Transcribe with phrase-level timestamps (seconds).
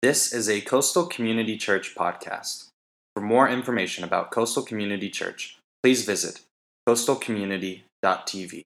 [0.00, 2.68] This is a Coastal Community Church podcast.
[3.16, 6.42] For more information about Coastal Community Church, please visit
[6.88, 8.62] coastalcommunity.tv.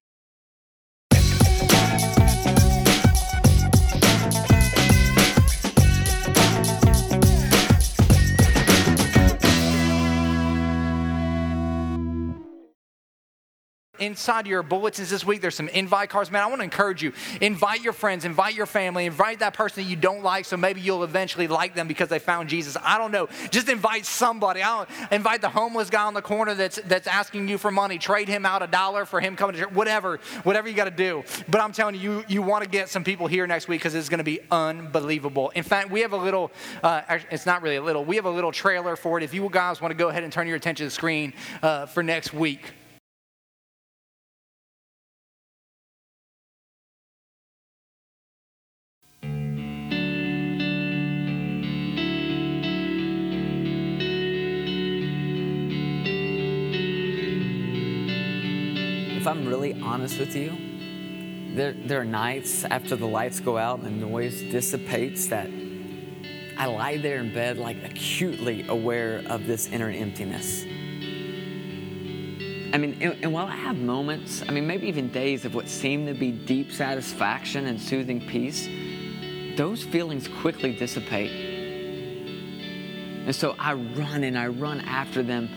[14.03, 16.31] inside your bulletins this week, there's some invite cards.
[16.31, 17.13] Man, I want to encourage you.
[17.41, 20.81] Invite your friends, invite your family, invite that person that you don't like, so maybe
[20.81, 22.77] you'll eventually like them because they found Jesus.
[22.83, 23.29] I don't know.
[23.51, 24.63] Just invite somebody.
[24.63, 27.99] I don't invite the homeless guy on the corner that's that's asking you for money.
[27.99, 29.73] Trade him out a dollar for him coming to church.
[29.73, 31.25] Whatever, whatever you got to do.
[31.49, 33.95] But I'm telling you, you, you want to get some people here next week because
[33.95, 35.51] it's going to be unbelievable.
[35.51, 36.51] In fact, we have a little.
[36.83, 38.05] Uh, it's not really a little.
[38.05, 39.25] We have a little trailer for it.
[39.25, 41.87] If you guys want to go ahead and turn your attention to the screen uh,
[41.87, 42.73] for next week.
[59.33, 63.87] I'm really honest with you, there, there are nights after the lights go out and
[63.87, 65.49] the noise dissipates that
[66.59, 70.65] I lie there in bed like acutely aware of this inner emptiness.
[72.75, 75.67] I mean, and, and while I have moments, I mean, maybe even days of what
[75.67, 78.69] seem to be deep satisfaction and soothing peace,
[79.57, 81.31] those feelings quickly dissipate.
[83.25, 85.49] And so I run and I run after them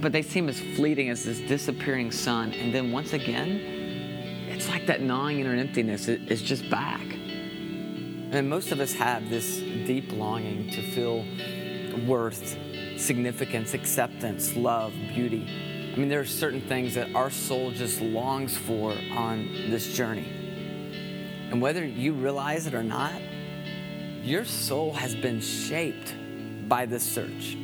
[0.00, 2.52] but they seem as fleeting as this disappearing sun.
[2.52, 3.60] And then once again,
[4.48, 7.02] it's like that gnawing inner emptiness is just back.
[8.30, 11.24] And most of us have this deep longing to feel
[12.06, 12.58] worth,
[12.96, 15.46] significance, acceptance, love, beauty.
[15.92, 20.28] I mean, there are certain things that our soul just longs for on this journey.
[21.50, 23.20] And whether you realize it or not,
[24.22, 26.14] your soul has been shaped
[26.68, 27.56] by this search.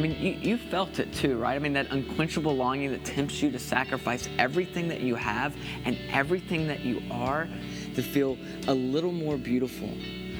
[0.00, 1.54] I mean, you, you felt it too, right?
[1.54, 5.98] I mean, that unquenchable longing that tempts you to sacrifice everything that you have and
[6.08, 7.46] everything that you are
[7.94, 9.90] to feel a little more beautiful,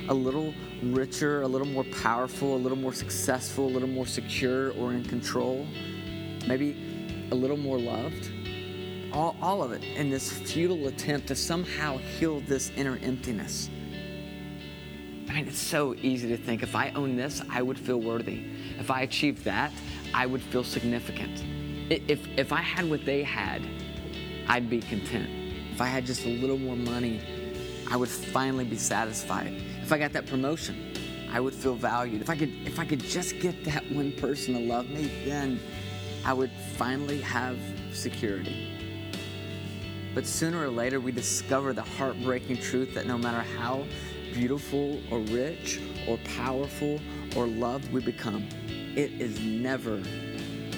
[0.08, 4.72] a little richer, a little more powerful, a little more successful, a little more secure
[4.78, 5.66] or in control,
[6.48, 8.30] maybe a little more loved.
[9.12, 13.68] All, all of it in this futile attempt to somehow heal this inner emptiness.
[15.30, 18.42] I mean, it's so easy to think if I own this, I would feel worthy.
[18.80, 19.70] If I achieved that,
[20.12, 21.44] I would feel significant.
[21.88, 23.62] If, if I had what they had,
[24.48, 25.30] I'd be content.
[25.72, 27.20] If I had just a little more money,
[27.88, 29.54] I would finally be satisfied.
[29.80, 30.92] If I got that promotion,
[31.30, 32.22] I would feel valued.
[32.22, 35.60] If I could, if I could just get that one person to love me, then
[36.24, 37.56] I would finally have
[37.92, 38.66] security.
[40.12, 43.84] But sooner or later, we discover the heartbreaking truth that no matter how
[44.32, 47.00] beautiful or rich or powerful
[47.36, 48.46] or loved we become,
[48.96, 49.96] it is never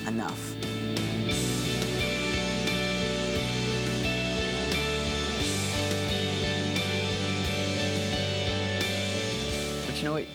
[0.06, 0.54] enough.
[9.86, 10.26] But you know what?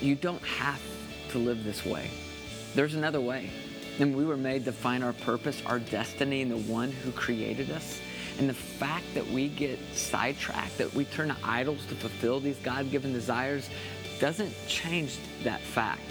[0.00, 0.80] You don't have
[1.30, 2.10] to live this way.
[2.74, 3.50] There's another way.
[3.98, 7.70] And we were made to find our purpose, our destiny, in the one who created
[7.70, 8.00] us.
[8.38, 12.58] And the fact that we get sidetracked, that we turn to idols to fulfill these
[12.58, 13.68] God given desires,
[14.18, 16.02] doesn't change that fact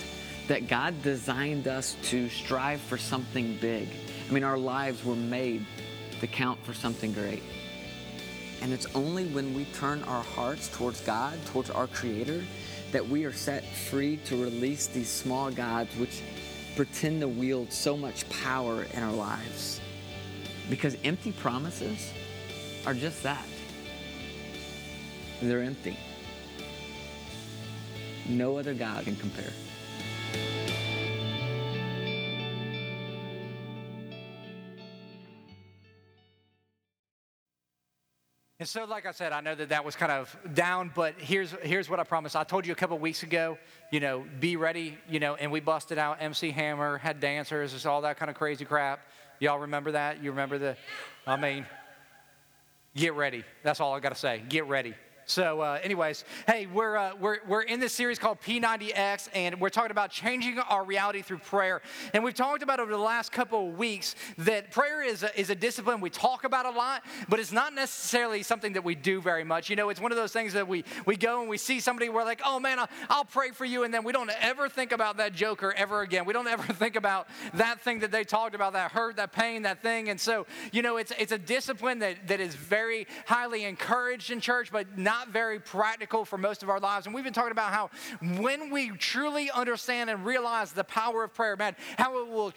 [0.47, 3.88] that God designed us to strive for something big.
[4.28, 5.66] I mean, our lives were made
[6.19, 7.44] to count for something great.
[8.62, 12.44] And it's only when we turn our hearts towards God, towards our Creator,
[12.91, 16.22] that we are set free to release these small gods which
[16.75, 19.80] pretend to wield so much power in our lives.
[20.69, 22.13] Because empty promises
[22.85, 23.46] are just that
[25.41, 25.97] they're empty.
[28.28, 29.52] No other God can compare.
[38.59, 41.51] And so, like I said, I know that that was kind of down, but here's,
[41.63, 42.36] here's what I promised.
[42.36, 43.57] I told you a couple weeks ago,
[43.89, 48.01] you know, be ready, you know, and we busted out MC Hammer, had dancers, all
[48.01, 49.00] that kind of crazy crap.
[49.39, 50.21] Y'all remember that?
[50.24, 50.77] You remember the,
[51.25, 51.65] I mean,
[52.95, 53.44] get ready.
[53.63, 54.44] That's all I got to say.
[54.50, 54.94] Get ready.
[55.30, 59.70] So, uh, anyways, hey, we're, uh, we're, we're in this series called P90X, and we're
[59.70, 61.84] talking about changing our reality through prayer.
[62.16, 65.52] And we've talked about over the last couple of weeks that prayer is a, is
[65.52, 69.22] a discipline we talk about a lot, but it's not necessarily something that we do
[69.22, 69.70] very much.
[69.70, 72.10] You know, it's one of those things that we, we go and we see somebody,
[72.10, 74.92] we're like, oh man, I'll, I'll pray for you, and then we don't ever think
[74.92, 76.26] about that joker ever again.
[76.26, 79.62] We don't ever think about that thing that they talked about, that hurt, that pain,
[79.62, 80.10] that thing.
[80.10, 84.40] And so, you know, it's, it's a discipline that, that is very highly encouraged in
[84.40, 87.06] church, but not not very practical for most of our lives.
[87.06, 87.89] And we've been talking about how
[88.39, 92.54] when we truly understand and realize the power of prayer, man, how it will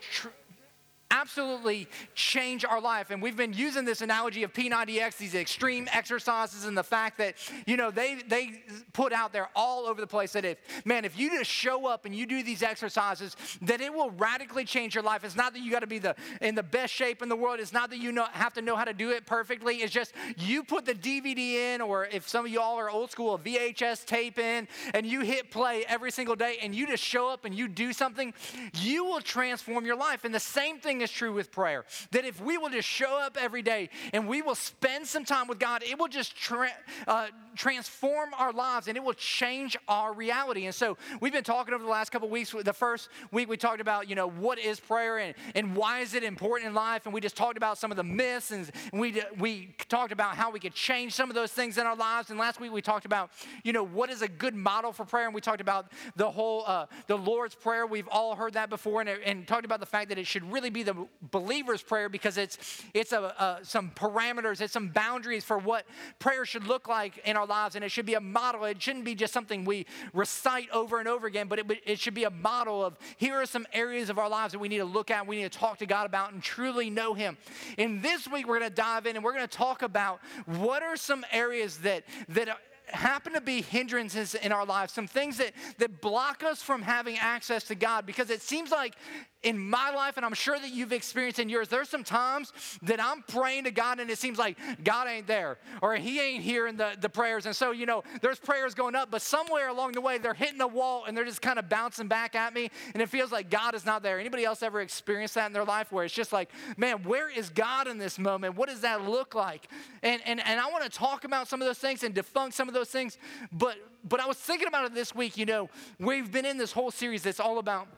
[1.13, 3.11] absolutely change our life.
[3.11, 7.37] And we've been using this analogy of P90X, these extreme exercises, and the fact that,
[7.67, 8.63] you know, they, they
[8.95, 12.07] put out there all over the place that if, man, if you just show up
[12.07, 15.23] and you do these exercises, that it will radically change your life.
[15.23, 17.61] It's not that you got to be the, in the best shape in the world.
[17.61, 19.77] It's not that you know, have to know how to do it perfectly.
[19.77, 23.35] It's just you put the DVD in, or if some of y'all are old school,
[23.35, 27.29] a VHS tape in, and you hit play every single day, and you just show
[27.29, 28.33] up and you do something,
[28.75, 30.25] you will transform your life.
[30.25, 31.85] And the same thing is true with prayer.
[32.13, 35.49] That if we will just show up every day and we will spend some time
[35.49, 36.73] with God, it will just tra-
[37.07, 40.67] uh, transform our lives and it will change our reality.
[40.67, 42.53] And so we've been talking over the last couple weeks.
[42.53, 46.15] The first week we talked about, you know, what is prayer and, and why is
[46.15, 47.05] it important in life?
[47.05, 50.51] And we just talked about some of the myths and we, we talked about how
[50.51, 52.31] we could change some of those things in our lives.
[52.31, 53.31] And last week we talked about,
[53.65, 55.27] you know, what is a good model for prayer?
[55.27, 57.87] And we talked about the whole, uh, the Lord's Prayer.
[57.87, 60.71] We've all heard that before and, and talked about the fact that it should really
[60.71, 65.59] be the believer's prayer because it's, it's a, a, some parameters, it's some boundaries for
[65.59, 65.87] what
[66.19, 67.75] prayer should look like in our lives.
[67.75, 68.65] And it should be a model.
[68.65, 72.15] It shouldn't be just something we recite over and over again, but it, it should
[72.15, 74.85] be a model of here are some areas of our lives that we need to
[74.85, 77.37] look at, we need to talk to God about and truly know Him.
[77.79, 80.83] And this week we're going to dive in and we're going to talk about what
[80.83, 82.49] are some areas that, that
[82.87, 87.17] happen to be hindrances in our lives, some things that, that block us from having
[87.19, 88.95] access to God because it seems like
[89.43, 92.53] in my life, and I'm sure that you've experienced in yours, there's some times
[92.83, 96.45] that I'm praying to God and it seems like God ain't there or He ain't
[96.45, 97.47] hearing the, the prayers.
[97.47, 100.61] And so, you know, there's prayers going up, but somewhere along the way, they're hitting
[100.61, 102.71] a wall and they're just kind of bouncing back at me.
[102.95, 104.21] And it feels like God is not there.
[104.21, 107.51] Anybody else ever experienced that in their life where it's just like, man, where is
[107.51, 108.57] God in this moment?
[108.57, 109.69] What does that look like?
[110.03, 112.69] And, and, and I want to talk about some of those things and defunct some
[112.69, 113.19] of those things.
[113.51, 115.37] But, but I was thinking about it this week.
[115.37, 115.69] You know,
[115.99, 117.89] we've been in this whole series that's all about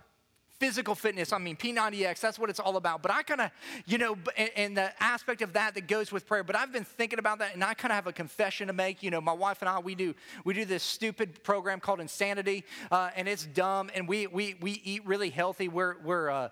[0.64, 1.30] physical fitness.
[1.30, 3.02] I mean, P90X, that's what it's all about.
[3.02, 3.50] But I kind of,
[3.84, 4.16] you know,
[4.56, 6.42] and, the aspect of that that goes with prayer.
[6.42, 9.02] But I've been thinking about that, and I kind of have a confession to make.
[9.02, 10.14] You know, my wife and I, we do
[10.44, 13.90] we do this stupid program called Insanity, uh, and it's dumb.
[13.94, 15.68] And we we we eat really healthy.
[15.68, 16.48] We're we're uh,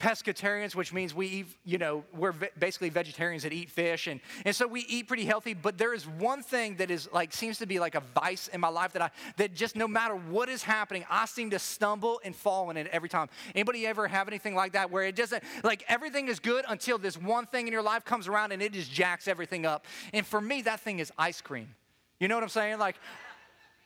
[0.00, 4.06] pescatarians, which means we eat, you know, we're basically vegetarians that eat fish.
[4.06, 5.52] And, and so we eat pretty healthy.
[5.52, 8.60] But there is one thing that is like, seems to be like a vice in
[8.60, 12.20] my life that I, that just no matter what is happening, I seem to stumble
[12.24, 13.28] and fall in it every time.
[13.54, 17.18] Anybody ever have anything like that where it doesn't, like everything is good until this
[17.18, 19.84] one thing in your life comes around and it just jacks everything up.
[20.14, 21.74] And for me, that thing is ice cream.
[22.18, 22.78] You know what I'm saying?
[22.78, 22.96] Like,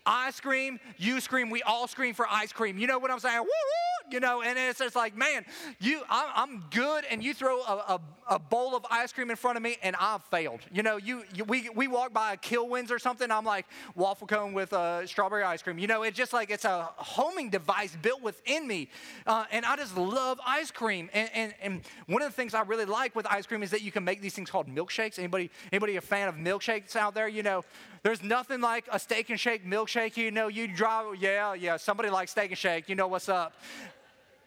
[0.06, 2.78] I scream, you scream, we all scream for ice cream.
[2.78, 3.40] You know what I'm saying?
[3.40, 3.83] Woo woo!
[4.10, 5.44] You know, and it's just like, man,
[5.80, 9.56] you, I'm, good, and you throw a, a, a, bowl of ice cream in front
[9.56, 10.60] of me, and I've failed.
[10.72, 14.26] You know, you, you we, we walk by a Kilwins or something, I'm like, waffle
[14.26, 15.78] cone with uh, strawberry ice cream.
[15.78, 18.88] You know, it's just like it's a homing device built within me,
[19.26, 21.08] uh, and I just love ice cream.
[21.12, 23.82] And, and, and one of the things I really like with ice cream is that
[23.82, 25.18] you can make these things called milkshakes.
[25.18, 27.28] Anybody, anybody a fan of milkshakes out there?
[27.28, 27.64] You know,
[28.02, 30.16] there's nothing like a steak and shake milkshake.
[30.16, 32.88] You know, you drive, yeah, yeah, somebody likes steak and shake.
[32.88, 33.54] You know what's up.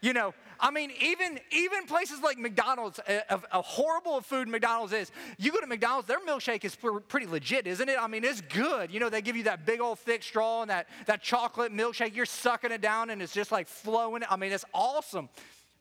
[0.01, 5.11] You know, I mean, even even places like McDonald's, a, a, horrible food McDonald's is.
[5.37, 7.97] You go to McDonald's, their milkshake is pretty legit, isn't it?
[7.99, 8.91] I mean, it's good.
[8.91, 12.15] You know, they give you that big old thick straw and that that chocolate milkshake.
[12.15, 14.23] You're sucking it down and it's just like flowing.
[14.29, 15.29] I mean, it's awesome.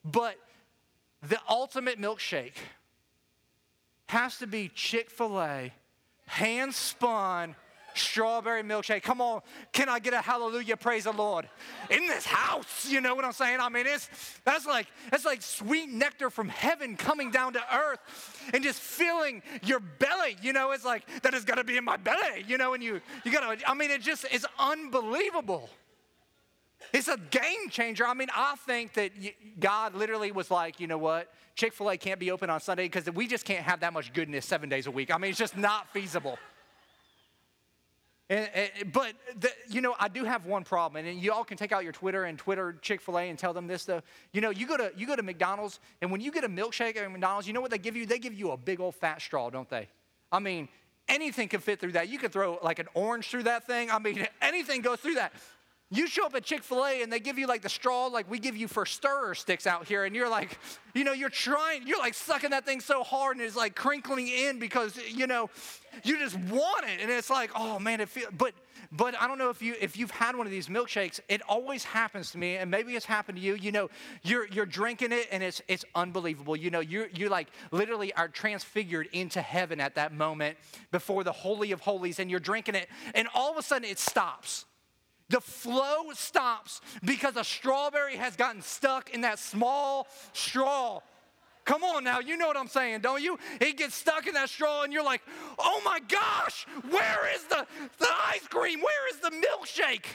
[0.03, 0.37] But
[1.27, 2.55] the ultimate milkshake
[4.07, 5.73] has to be Chick Fil A,
[6.25, 7.55] hand spun
[7.97, 9.03] strawberry milkshake.
[9.03, 10.77] Come on, can I get a hallelujah?
[10.77, 11.47] Praise the Lord.
[11.89, 13.59] In this house, you know what I'm saying?
[13.59, 14.09] I mean, it's
[14.43, 17.99] that's like that's like sweet nectar from heaven coming down to earth
[18.53, 20.37] and just filling your belly.
[20.41, 22.45] You know, it's like that is gonna be in my belly.
[22.47, 23.57] You know, and you you gotta.
[23.69, 25.69] I mean, it just is unbelievable.
[26.93, 28.05] It's a game changer.
[28.07, 29.11] I mean, I think that
[29.59, 31.33] God literally was like, you know what?
[31.55, 34.13] Chick fil A can't be open on Sunday because we just can't have that much
[34.13, 35.13] goodness seven days a week.
[35.13, 36.37] I mean, it's just not feasible.
[38.29, 41.55] And, and, but the, you know, I do have one problem, and you all can
[41.55, 44.01] take out your Twitter and Twitter Chick Fil A and tell them this though.
[44.33, 46.97] You know, you go to you go to McDonald's, and when you get a milkshake
[46.97, 48.05] at McDonald's, you know what they give you?
[48.05, 49.87] They give you a big old fat straw, don't they?
[50.29, 50.67] I mean,
[51.07, 52.09] anything can fit through that.
[52.09, 53.89] You could throw like an orange through that thing.
[53.89, 55.31] I mean, anything goes through that.
[55.89, 58.29] You show up at Chick fil A and they give you like the straw, like
[58.29, 60.59] we give you for stirrer sticks out here, and you're like,
[60.93, 64.27] you know, you're trying, you're like sucking that thing so hard and it's like crinkling
[64.27, 65.49] in because, you know,
[66.03, 66.99] you just want it.
[67.01, 68.53] And it's like, oh man, it feels, but
[68.91, 71.19] but I don't know if you if you've had one of these milkshakes.
[71.29, 73.55] It always happens to me, and maybe it's happened to you.
[73.55, 73.89] You know,
[74.23, 76.55] you're you're drinking it, and it's it's unbelievable.
[76.55, 80.57] You know, you're, you like literally are transfigured into heaven at that moment
[80.91, 83.99] before the holy of holies, and you're drinking it, and all of a sudden it
[83.99, 84.65] stops.
[85.29, 91.01] The flow stops because a strawberry has gotten stuck in that small straw.
[91.65, 93.37] Come on now, you know what I'm saying, don't you?
[93.59, 95.21] It gets stuck in that straw, and you're like,
[95.59, 97.67] oh my gosh, where is the,
[97.99, 98.79] the ice cream?
[98.81, 100.05] Where is the milkshake?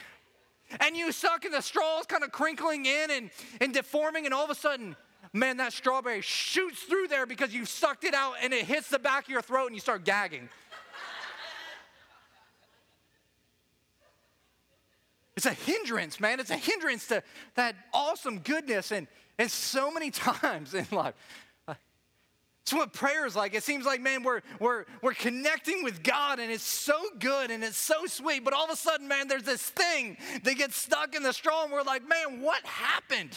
[0.81, 4.33] And you suck, and the straw is kind of crinkling in and, and deforming, and
[4.33, 4.97] all of a sudden,
[5.35, 8.99] man, that strawberry shoots through there because you've sucked it out, and it hits the
[8.99, 10.49] back of your throat, and you start gagging.
[15.37, 16.41] It's a hindrance, man.
[16.41, 17.23] It's a hindrance to
[17.55, 18.93] that awesome goodness.
[18.93, 19.07] And,
[19.39, 21.15] and so many times in life,
[22.62, 23.55] it's what prayer is like.
[23.55, 27.65] It seems like, man, we're, we're, we're connecting with God and it's so good and
[27.65, 28.45] it's so sweet.
[28.45, 31.65] But all of a sudden, man, there's this thing that gets stuck in the straw
[31.65, 33.37] and we're like, man, what happened?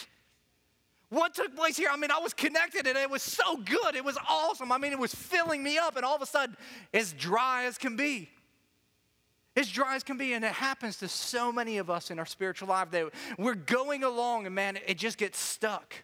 [1.09, 1.89] What took place here?
[1.91, 3.95] I mean, I was connected and it was so good.
[3.95, 4.71] It was awesome.
[4.71, 6.55] I mean, it was filling me up and all of a sudden,
[6.93, 8.29] as dry as can be.
[9.55, 12.25] As dry as can be, and it happens to so many of us in our
[12.25, 15.95] spiritual life that we're going along and man, it just gets stuck.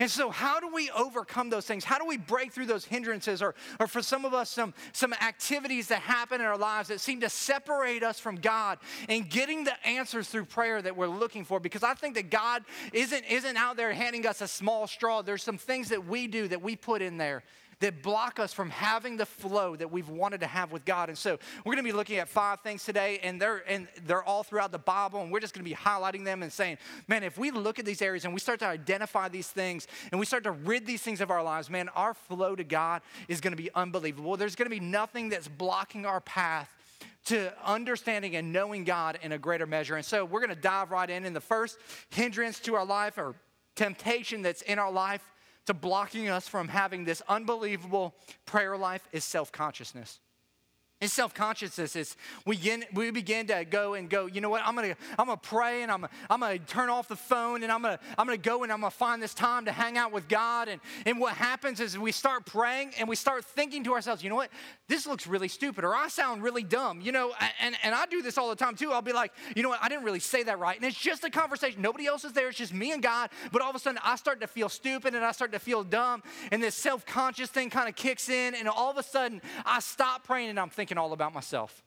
[0.00, 1.84] And so, how do we overcome those things?
[1.84, 3.40] How do we break through those hindrances?
[3.40, 7.00] Or, or for some of us, some, some activities that happen in our lives that
[7.00, 11.44] seem to separate us from God and getting the answers through prayer that we're looking
[11.44, 11.60] for?
[11.60, 15.22] Because I think that God isn't, isn't out there handing us a small straw.
[15.22, 17.44] There's some things that we do that we put in there
[17.80, 21.08] that block us from having the flow that we've wanted to have with God.
[21.08, 24.22] And so we're going to be looking at five things today, and they're and they're
[24.22, 26.78] all throughout the Bible, and we're just going to be highlighting them and saying,
[27.08, 30.18] man, if we look at these areas and we start to identify these things and
[30.18, 33.40] we start to rid these things of our lives, man, our flow to God is
[33.40, 34.36] going to be unbelievable.
[34.36, 36.70] There's going to be nothing that's blocking our path
[37.26, 39.96] to understanding and knowing God in a greater measure.
[39.96, 41.24] And so we're going to dive right in.
[41.24, 41.78] And the first
[42.10, 43.34] hindrance to our life or
[43.76, 45.22] temptation that's in our life
[45.66, 48.14] to blocking us from having this unbelievable
[48.46, 50.20] prayer life is self consciousness.
[51.00, 54.96] In self-consciousness we begin, we begin to go and go, you know what, I'm gonna,
[55.18, 58.26] I'm gonna pray and I'm, I'm gonna turn off the phone and I'm gonna, I'm
[58.26, 60.68] gonna go and I'm gonna find this time to hang out with God.
[60.68, 64.30] And, and what happens is we start praying and we start thinking to ourselves, you
[64.30, 64.50] know what,
[64.88, 68.22] this looks really stupid or I sound really dumb, you know, and, and I do
[68.22, 68.92] this all the time too.
[68.92, 70.76] I'll be like, you know what, I didn't really say that right.
[70.76, 71.82] And it's just a conversation.
[71.82, 73.30] Nobody else is there, it's just me and God.
[73.52, 75.82] But all of a sudden I start to feel stupid and I start to feel
[75.82, 79.80] dumb and this self-conscious thing kind of kicks in and all of a sudden I
[79.80, 81.82] stop praying and I'm thinking all about myself.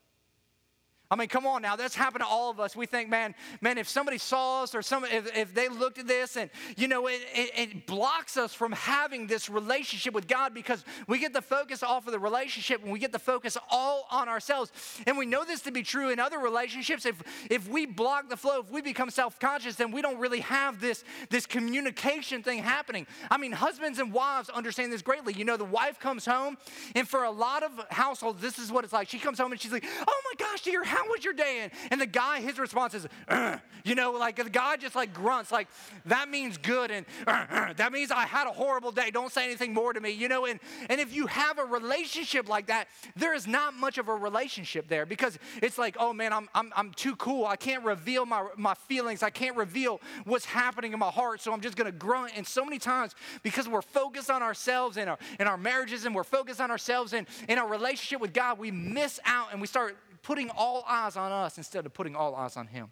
[1.09, 2.75] I mean, come on now, that's happened to all of us.
[2.75, 6.07] We think, man, man, if somebody saw us or some, if, if they looked at
[6.07, 10.53] this and, you know, it, it, it, blocks us from having this relationship with God
[10.53, 14.05] because we get the focus off of the relationship and we get the focus all
[14.11, 14.71] on ourselves.
[15.05, 17.05] And we know this to be true in other relationships.
[17.05, 20.81] If, if we block the flow, if we become self-conscious, then we don't really have
[20.81, 23.07] this, this communication thing happening.
[23.31, 25.33] I mean, husbands and wives understand this greatly.
[25.33, 26.57] You know, the wife comes home
[26.95, 29.07] and for a lot of households, this is what it's like.
[29.07, 31.59] She comes home and she's like, oh my gosh, dear, how was your day?
[31.61, 35.13] And, and the guy, his response is, uh, you know, like the guy just like
[35.13, 35.67] grunts, like
[36.05, 36.89] that means good.
[36.89, 39.11] And uh, uh, that means I had a horrible day.
[39.11, 40.45] Don't say anything more to me, you know.
[40.45, 44.15] And, and if you have a relationship like that, there is not much of a
[44.15, 47.45] relationship there because it's like, oh man, I'm, I'm, I'm too cool.
[47.45, 49.21] I can't reveal my, my feelings.
[49.21, 51.41] I can't reveal what's happening in my heart.
[51.41, 52.31] So I'm just going to grunt.
[52.35, 53.13] And so many times,
[53.43, 57.13] because we're focused on ourselves and our, in our marriages and we're focused on ourselves
[57.13, 59.95] and in our relationship with God, we miss out and we start
[60.27, 62.89] putting all eyes on us instead of putting all eyes on Him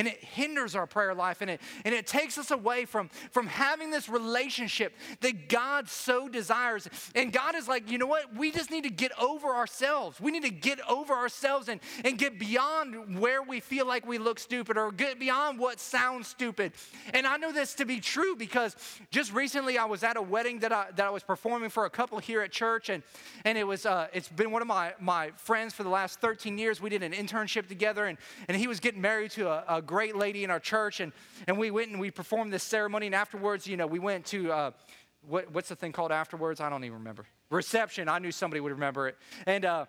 [0.00, 3.46] and it hinders our prayer life and it, and it takes us away from, from
[3.46, 6.88] having this relationship that God so desires.
[7.14, 8.34] And God is like, you know what?
[8.34, 10.18] We just need to get over ourselves.
[10.18, 14.16] We need to get over ourselves and, and get beyond where we feel like we
[14.16, 16.72] look stupid or get beyond what sounds stupid.
[17.12, 18.76] And I know this to be true because
[19.10, 21.90] just recently I was at a wedding that I, that I was performing for a
[21.90, 23.02] couple here at church and,
[23.44, 26.56] and it was, uh, it's been one of my, my friends for the last 13
[26.56, 26.80] years.
[26.80, 28.16] We did an internship together and,
[28.48, 31.12] and he was getting married to a, a great lady in our church, and,
[31.48, 33.06] and we went and we performed this ceremony.
[33.06, 34.70] And afterwards, you know, we went to uh,
[35.28, 36.60] what, what's the thing called afterwards?
[36.60, 37.26] I don't even remember.
[37.50, 38.08] Reception.
[38.08, 39.16] I knew somebody would remember it.
[39.46, 39.86] And uh,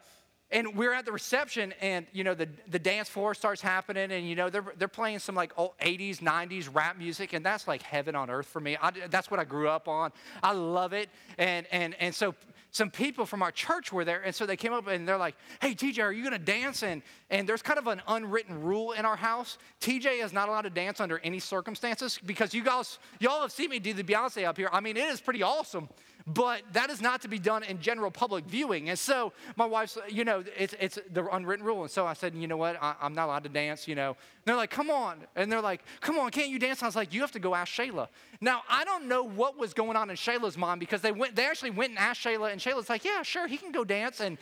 [0.51, 4.27] and we're at the reception, and you know the, the dance floor starts happening, and
[4.27, 7.81] you know they're, they're playing some like old 80s, 90s rap music, and that's like
[7.81, 8.75] heaven on earth for me.
[8.81, 10.11] I, that's what I grew up on.
[10.43, 12.35] I love it, and and and so
[12.71, 15.35] some people from our church were there, and so they came up and they're like,
[15.61, 18.93] "Hey, TJ, are you going to dance?" And and there's kind of an unwritten rule
[18.93, 19.57] in our house.
[19.81, 23.69] TJ is not allowed to dance under any circumstances because you guys, y'all have seen
[23.69, 24.69] me do the Beyonce up here.
[24.71, 25.89] I mean, it is pretty awesome
[26.27, 28.89] but that is not to be done in general public viewing.
[28.89, 31.81] And so my wife's, you know, it's, it's the unwritten rule.
[31.81, 34.09] And so I said, you know what, I, am not allowed to dance, you know.
[34.09, 35.17] And they're like, come on.
[35.35, 36.79] And they're like, come on, can't you dance?
[36.79, 38.07] And I was like, you have to go ask Shayla.
[38.39, 41.45] Now, I don't know what was going on in Shayla's mind because they went, they
[41.45, 44.19] actually went and asked Shayla, and Shayla's like, yeah, sure, he can go dance.
[44.19, 44.37] And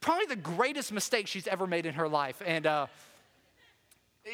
[0.00, 2.42] probably the greatest mistake she's ever made in her life.
[2.44, 2.86] And, uh,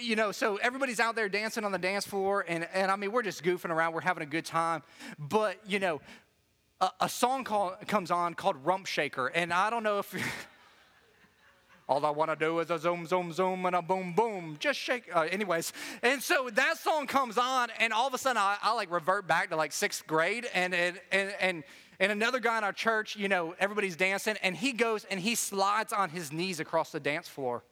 [0.00, 3.12] you know, so everybody's out there dancing on the dance floor, and, and I mean,
[3.12, 4.82] we're just goofing around, we're having a good time.
[5.18, 6.00] But, you know,
[6.80, 9.28] a, a song call, comes on called Rump Shaker.
[9.28, 10.14] And I don't know if
[11.88, 14.56] all I want to do is a zoom, zoom, zoom, and a boom, boom.
[14.58, 15.04] Just shake.
[15.14, 18.74] Uh, anyways, and so that song comes on, and all of a sudden I, I
[18.74, 21.64] like revert back to like sixth grade, and and and and.
[21.98, 25.34] And another guy in our church, you know, everybody's dancing, and he goes and he
[25.34, 27.64] slides on his knees across the dance floor,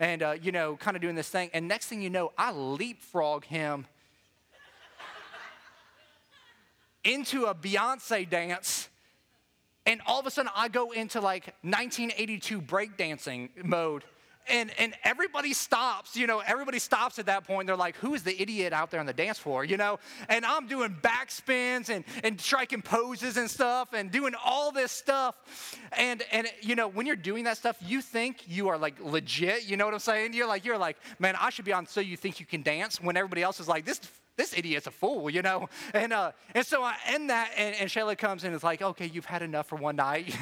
[0.00, 1.50] and uh, you know, kind of doing this thing.
[1.52, 3.84] And next thing you know, I leapfrog him
[7.04, 8.88] into a Beyonce dance.
[9.86, 14.04] And all of a sudden, I go into like 1982 breakdancing mode.
[14.50, 17.66] And, and everybody stops, you know, everybody stops at that point.
[17.66, 19.98] They're like, who is the idiot out there on the dance floor, you know?
[20.30, 25.34] And I'm doing backspins and, and striking poses and stuff and doing all this stuff.
[25.98, 29.68] And, and, you know, when you're doing that stuff, you think you are like legit,
[29.68, 30.32] you know what I'm saying?
[30.32, 33.02] You're like, you're like, man, I should be on So You Think You Can Dance
[33.02, 34.00] when everybody else is like, this
[34.38, 35.68] this idiot's a fool, you know?
[35.92, 38.80] And, uh, and so I end that, and, and Shayla comes in and is like,
[38.80, 40.34] okay, you've had enough for one night.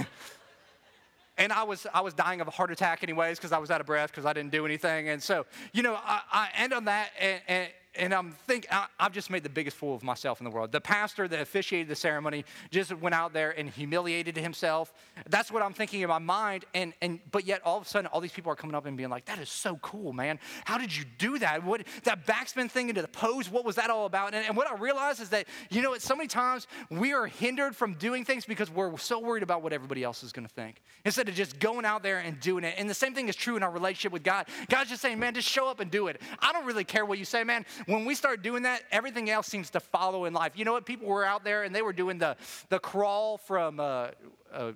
[1.39, 3.81] and I was, I was dying of a heart attack anyways because I was out
[3.81, 5.09] of breath because I didn't do anything.
[5.09, 9.13] And so, you know, I, I end on that, and, and and I'm thinking, I've
[9.13, 10.73] just made the biggest fool of myself in the world.
[10.73, 14.93] The pastor that officiated the ceremony just went out there and humiliated himself.
[15.29, 16.65] That's what I'm thinking in my mind.
[16.75, 18.97] And, and but yet all of a sudden, all these people are coming up and
[18.97, 20.39] being like, that is so cool, man.
[20.65, 21.65] How did you do that?
[21.65, 24.35] What that backspin thing into the pose, what was that all about?
[24.35, 27.75] And, and what I realized is that, you know, so many times we are hindered
[27.75, 30.83] from doing things because we're so worried about what everybody else is gonna think.
[31.05, 32.75] Instead of just going out there and doing it.
[32.79, 34.47] And the same thing is true in our relationship with God.
[34.69, 36.21] God's just saying, man, just show up and do it.
[36.41, 39.47] I don't really care what you say, man when we start doing that, everything else
[39.47, 40.53] seems to follow in life.
[40.57, 40.85] You know what?
[40.85, 42.37] People were out there and they were doing the,
[42.69, 44.09] the crawl from, uh,
[44.53, 44.73] uh,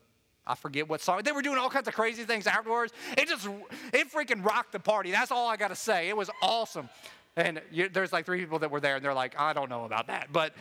[0.47, 1.21] I forget what song.
[1.25, 2.93] They were doing all kinds of crazy things afterwards.
[3.19, 3.49] It just,
[3.93, 5.11] it freaking rocked the party.
[5.11, 6.09] That's all I got to say.
[6.09, 6.89] It was awesome.
[7.37, 9.85] And you, there's like three people that were there and they're like, I don't know
[9.85, 10.29] about that.
[10.33, 10.55] But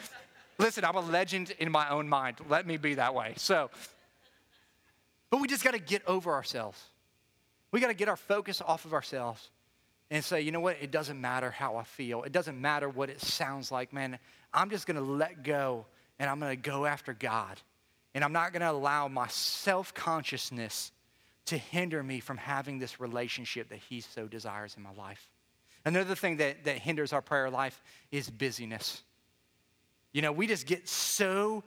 [0.57, 2.37] listen, I'm a legend in my own mind.
[2.49, 3.33] Let me be that way.
[3.37, 3.69] So,
[5.29, 6.81] but we just got to get over ourselves.
[7.71, 9.49] We got to get our focus off of ourselves
[10.11, 10.77] and say, you know what?
[10.81, 12.23] It doesn't matter how I feel.
[12.23, 14.17] It doesn't matter what it sounds like, man.
[14.53, 15.85] I'm just going to let go
[16.17, 17.59] and I'm going to go after God.
[18.15, 20.91] And I'm not going to allow my self consciousness
[21.45, 25.29] to hinder me from having this relationship that He so desires in my life.
[25.85, 29.01] Another thing that, that hinders our prayer life is busyness.
[30.11, 31.63] You know, we just get so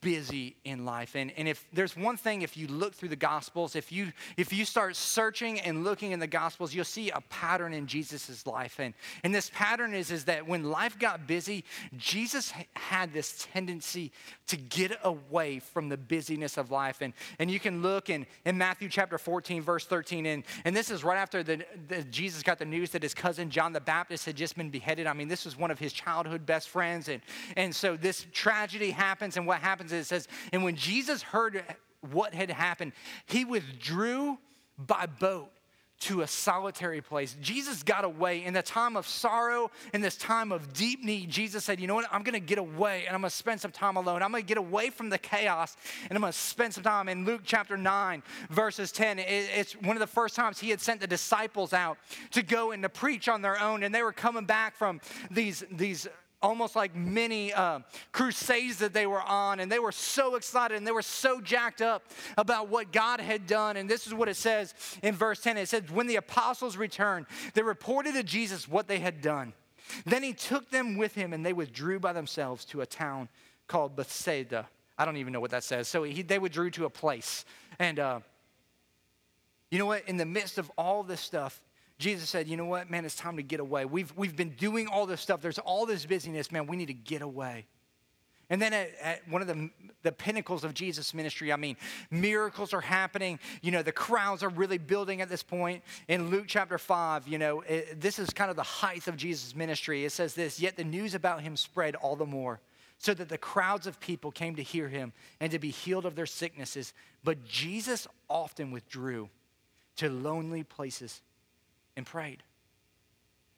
[0.00, 1.14] busy in life.
[1.14, 4.52] And, and if there's one thing, if you look through the Gospels, if you, if
[4.52, 8.78] you start searching and looking in the Gospels, you'll see a pattern in Jesus' life.
[8.78, 11.64] And, and this pattern is, is that when life got busy,
[11.96, 14.12] Jesus had this tendency
[14.46, 17.02] to get away from the busyness of life.
[17.02, 20.90] And, and you can look in, in Matthew chapter 14, verse 13, and, and this
[20.90, 24.24] is right after the, the, Jesus got the news that his cousin John the Baptist
[24.24, 25.06] had just been beheaded.
[25.06, 27.08] I mean, this was one of his childhood best friends.
[27.08, 27.20] And,
[27.56, 31.62] and so this tragedy happens, and what happens is it says, and when Jesus heard
[32.12, 32.92] what had happened,
[33.26, 34.38] he withdrew
[34.78, 35.50] by boat
[36.00, 37.34] to a solitary place.
[37.40, 41.30] Jesus got away in the time of sorrow, in this time of deep need.
[41.30, 42.06] Jesus said, You know what?
[42.12, 44.22] I'm going to get away and I'm going to spend some time alone.
[44.22, 47.08] I'm going to get away from the chaos and I'm going to spend some time.
[47.08, 51.00] In Luke chapter 9, verses 10, it's one of the first times he had sent
[51.00, 51.96] the disciples out
[52.32, 53.82] to go and to preach on their own.
[53.82, 56.06] And they were coming back from these, these
[56.44, 57.80] almost like many uh,
[58.12, 61.80] crusades that they were on, and they were so excited and they were so jacked
[61.80, 62.04] up
[62.36, 63.78] about what God had done.
[63.78, 67.26] And this is what it says in verse 10 it says, When the apostles returned,
[67.54, 69.54] they reported to Jesus what they had done.
[70.04, 73.28] Then he took them with him, and they withdrew by themselves to a town
[73.66, 74.68] called Bethsaida.
[74.98, 75.88] I don't even know what that says.
[75.88, 77.46] So he, they withdrew to a place.
[77.78, 78.20] And uh,
[79.70, 80.06] you know what?
[80.06, 81.62] In the midst of all this stuff,
[82.04, 83.86] Jesus said, You know what, man, it's time to get away.
[83.86, 85.40] We've, we've been doing all this stuff.
[85.40, 86.66] There's all this busyness, man.
[86.66, 87.64] We need to get away.
[88.50, 89.70] And then at, at, one of the,
[90.02, 91.78] the pinnacles of Jesus' ministry, I mean,
[92.10, 93.38] miracles are happening.
[93.62, 95.82] You know, the crowds are really building at this point.
[96.06, 99.56] In Luke chapter 5, you know, it, this is kind of the height of Jesus'
[99.56, 100.04] ministry.
[100.04, 102.60] It says this Yet the news about him spread all the more
[102.98, 106.16] so that the crowds of people came to hear him and to be healed of
[106.16, 106.92] their sicknesses.
[107.24, 109.30] But Jesus often withdrew
[109.96, 111.22] to lonely places
[111.96, 112.42] and prayed.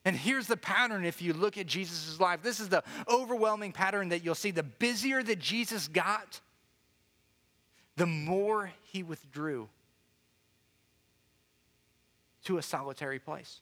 [0.05, 2.41] And here's the pattern if you look at Jesus' life.
[2.43, 4.53] This is the overwhelming pattern that you'll see.
[4.53, 6.41] The busier that Jesus got,
[7.97, 9.69] the more he withdrew
[12.45, 13.61] to a solitary place.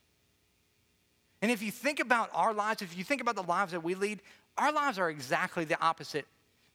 [1.41, 3.95] And if you think about our lives, if you think about the lives that we
[3.95, 4.21] lead,
[4.57, 6.27] our lives are exactly the opposite.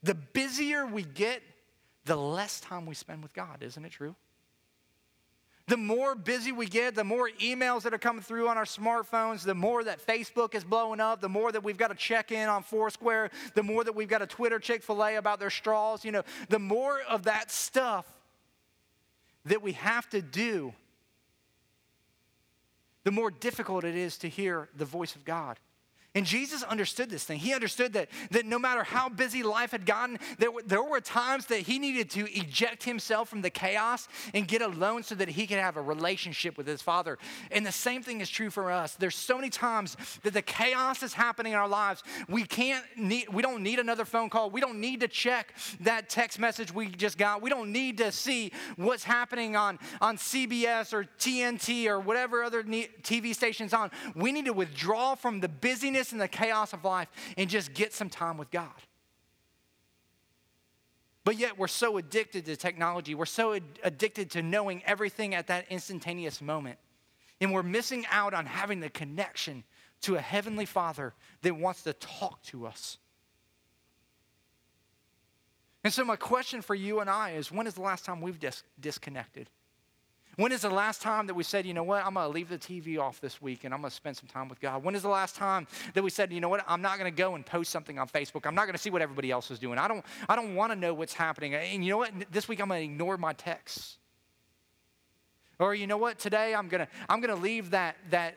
[0.03, 1.43] The busier we get,
[2.05, 3.63] the less time we spend with God.
[3.63, 4.17] Isn't it true?
[5.71, 9.45] The more busy we get, the more emails that are coming through on our smartphones,
[9.45, 12.49] the more that Facebook is blowing up, the more that we've got to check in
[12.49, 16.05] on Foursquare, the more that we've got to Twitter Chick fil A about their straws,
[16.05, 18.05] you know, the more of that stuff
[19.45, 20.75] that we have to do,
[23.05, 25.57] the more difficult it is to hear the voice of God.
[26.17, 27.39] And Jesus understood this thing.
[27.39, 31.01] He understood that, that no matter how busy life had gotten, there were, there were
[31.01, 35.29] times that he needed to eject himself from the chaos and get alone so that
[35.29, 37.17] he could have a relationship with his Father.
[37.53, 38.97] And the same thing is true for us.
[38.97, 42.03] There's so many times that the chaos is happening in our lives.
[42.29, 44.51] We can't need, we don't need another phone call.
[44.51, 47.41] We don't need to check that text message we just got.
[47.41, 52.65] We don't need to see what's happening on, on CBS or TNT or whatever other
[52.65, 53.93] TV stations on.
[54.17, 57.75] We need to withdraw from the busyness busyness and the chaos of life and just
[57.75, 58.71] get some time with God.
[61.25, 63.15] But yet, we're so addicted to technology.
[63.15, 66.79] We're so ad- addicted to knowing everything at that instantaneous moment.
[67.41, 69.65] And we're missing out on having the connection
[70.03, 72.99] to a heavenly Father that wants to talk to us.
[75.85, 78.41] And so, my question for you and I is when is the last time we've
[78.41, 79.51] dis- disconnected?
[80.37, 82.49] When is the last time that we said, you know what, I'm going to leave
[82.49, 84.83] the TV off this week and I'm going to spend some time with God?
[84.85, 87.17] When is the last time that we said, you know what, I'm not going to
[87.17, 88.47] go and post something on Facebook.
[88.47, 89.79] I'm not going to see what everybody else is doing.
[89.79, 91.55] I don't, I don't want to know what's happening.
[91.55, 93.97] And you know what, this week I'm going to ignore my texts.
[95.59, 98.37] Or you know what, today I'm going to, I'm going to leave that, that,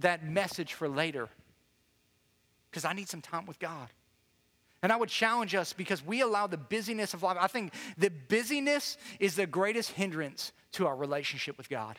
[0.00, 1.28] that message for later
[2.70, 3.88] because I need some time with God.
[4.82, 7.36] And I would challenge us because we allow the busyness of life.
[7.40, 11.98] I think the busyness is the greatest hindrance to our relationship with God.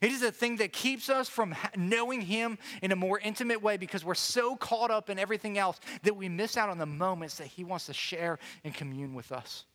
[0.00, 3.76] It is a thing that keeps us from knowing Him in a more intimate way
[3.76, 7.36] because we're so caught up in everything else that we miss out on the moments
[7.36, 9.66] that He wants to share and commune with us.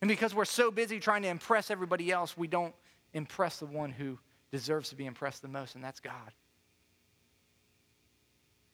[0.00, 2.74] And because we're so busy trying to impress everybody else, we don't
[3.12, 4.18] impress the one who
[4.50, 6.32] deserves to be impressed the most, and that's God.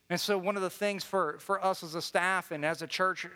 [0.09, 2.87] And so, one of the things for, for us as a staff and as a
[2.87, 3.27] church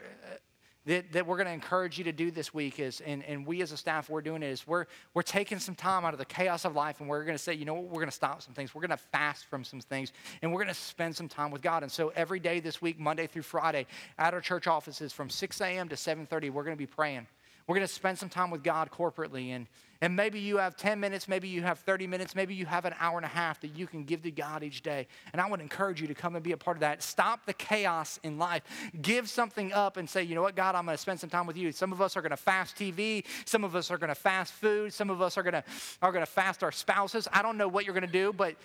[0.86, 3.60] that, that we're going to encourage you to do this week is, and, and we
[3.60, 6.24] as a staff, we're doing it is we're, we're taking some time out of the
[6.24, 8.40] chaos of life and we're going to say, you know what, we're going to stop
[8.40, 8.74] some things.
[8.74, 11.60] We're going to fast from some things and we're going to spend some time with
[11.60, 11.82] God.
[11.82, 13.86] And so, every day this week, Monday through Friday,
[14.18, 15.88] at our church offices from 6 a.m.
[15.88, 17.26] to 7.30, we're going to be praying.
[17.70, 19.50] We're going to spend some time with God corporately.
[19.50, 19.68] And,
[20.00, 22.96] and maybe you have 10 minutes, maybe you have 30 minutes, maybe you have an
[22.98, 25.06] hour and a half that you can give to God each day.
[25.32, 27.00] And I would encourage you to come and be a part of that.
[27.00, 28.64] Stop the chaos in life.
[29.00, 31.46] Give something up and say, you know what, God, I'm going to spend some time
[31.46, 31.70] with you.
[31.70, 33.24] Some of us are going to fast TV.
[33.44, 34.92] Some of us are going to fast food.
[34.92, 35.62] Some of us are going to,
[36.02, 37.28] are going to fast our spouses.
[37.32, 38.56] I don't know what you're going to do, but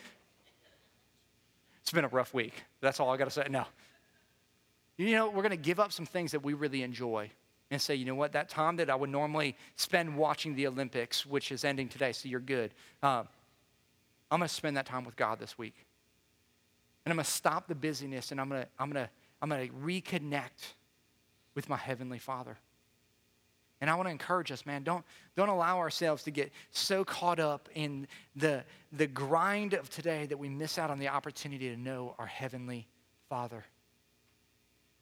[1.84, 2.56] it's been a rough week.
[2.82, 3.46] That's all I got to say.
[3.52, 3.66] No.
[4.98, 7.30] You know, we're going to give up some things that we really enjoy
[7.76, 11.26] and say, you know what, that time that I would normally spend watching the Olympics,
[11.26, 12.74] which is ending today, so you're good.
[13.04, 13.28] Um,
[14.32, 15.76] I'm going to spend that time with God this week.
[17.06, 19.12] And I'm going to stop the busyness and I'm going to, I'm going to,
[19.42, 20.74] I'm going to reconnect
[21.54, 22.58] with my Heavenly Father.
[23.82, 25.04] And I want to encourage us, man, don't,
[25.36, 30.38] don't allow ourselves to get so caught up in the, the grind of today that
[30.38, 32.88] we miss out on the opportunity to know our Heavenly
[33.30, 33.66] Father.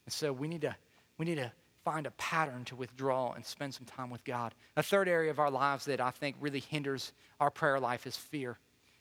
[0.06, 0.76] And so we need to,
[1.18, 1.52] we need to
[1.84, 4.54] find a pattern to withdraw and spend some time with God.
[4.78, 8.16] A third area of our lives that I think really hinders our prayer life is
[8.16, 8.58] fear.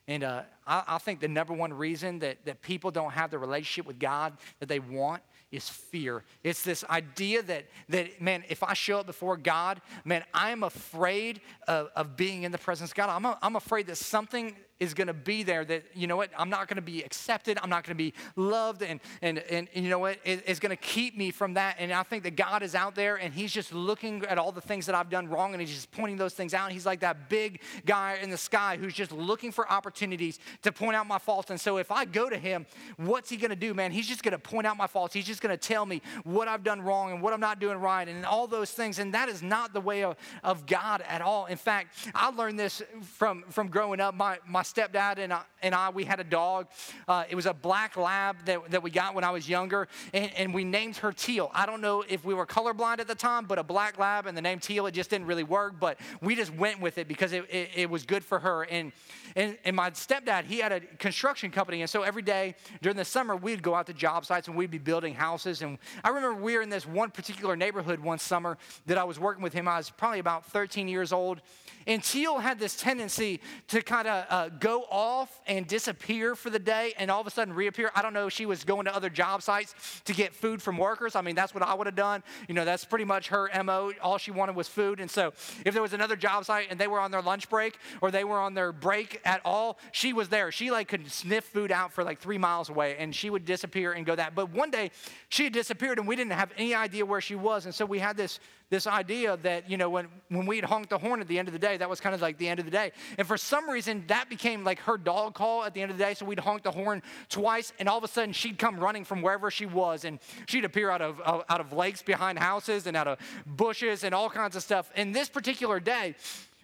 [0.08, 3.38] And uh, I, I, think the number one reason that, that people don't have the
[3.38, 6.24] relationship with God that they want is fear.
[6.42, 11.40] It's this idea that, that man, if I show up before God, man, I'm afraid
[11.68, 13.10] of, of being in the presence of God.
[13.10, 16.30] I'm, a, I'm afraid that something is going to be there that, you know what,
[16.36, 17.56] I'm not going to be accepted.
[17.62, 18.82] I'm not going to be loved.
[18.82, 21.76] And, and, and, and you know what, it, it's going to keep me from that.
[21.78, 24.60] And I think that God is out there and he's just looking at all the
[24.60, 26.72] things that I've done wrong and he's just pointing those things out.
[26.72, 30.96] He's like that big guy in the sky who's just looking for opportunities to point
[30.96, 31.50] out my faults.
[31.50, 32.66] And so if I go to him,
[32.96, 33.92] what's he going to do, man?
[33.92, 35.14] He's just going to point out my faults.
[35.14, 37.78] He's just going to tell me what I've done wrong and what I'm not doing
[37.78, 38.98] right and all those things.
[38.98, 41.46] And that is not the way of, of God at all.
[41.46, 44.16] In fact, I learned this from, from growing up.
[44.16, 46.66] My, my stepdad and I, and I we had a dog.
[47.06, 50.30] Uh, it was a black lab that, that we got when I was younger, and,
[50.36, 51.50] and we named her Teal.
[51.54, 54.36] I don't know if we were colorblind at the time, but a black lab and
[54.36, 57.32] the name Teal, it just didn't really work, but we just went with it because
[57.32, 58.64] it, it, it was good for her.
[58.64, 58.92] And,
[59.36, 63.04] and, and my stepdad, he had a construction company, and so every day during the
[63.04, 65.62] summer, we'd go out to job sites and we'd be building houses.
[65.62, 69.18] And I remember we were in this one particular neighborhood one summer that I was
[69.18, 69.68] working with him.
[69.68, 71.40] I was probably about 13 years old.
[71.86, 76.58] And Teal had this tendency to kind of uh, go off and disappear for the
[76.58, 77.90] day and all of a sudden reappear.
[77.94, 80.78] I don't know if she was going to other job sites to get food from
[80.78, 81.16] workers.
[81.16, 82.22] I mean, that's what I would have done.
[82.48, 83.92] You know, that's pretty much her MO.
[84.00, 85.00] All she wanted was food.
[85.00, 85.32] And so
[85.64, 88.24] if there was another job site and they were on their lunch break or they
[88.24, 90.52] were on their break at all, she was there.
[90.52, 93.92] She like could sniff food out for like three miles away and she would disappear
[93.92, 94.34] and go that.
[94.34, 94.90] But one day
[95.28, 97.64] she disappeared and we didn't have any idea where she was.
[97.64, 98.40] And so we had this
[98.72, 101.52] this idea that, you know, when, when we'd honk the horn at the end of
[101.52, 102.90] the day, that was kind of like the end of the day.
[103.18, 106.02] And for some reason, that became like her dog call at the end of the
[106.02, 106.14] day.
[106.14, 109.20] So we'd honk the horn twice, and all of a sudden she'd come running from
[109.20, 113.06] wherever she was, and she'd appear out of, out of lakes behind houses and out
[113.06, 114.90] of bushes and all kinds of stuff.
[114.96, 116.14] And this particular day,